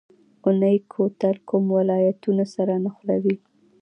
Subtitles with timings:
[0.45, 3.35] اونی کوتل کوم ولایتونه سره نښلوي؟